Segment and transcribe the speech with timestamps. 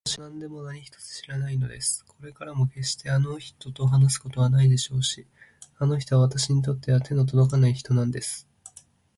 [0.03, 2.03] わたしは今でも何一つ知らないのです。
[2.07, 5.27] これからもけっしてあの人と話すことはないでしょうし、
[5.77, 8.47] あの人はわたしにとっては手のとどかない人なんです。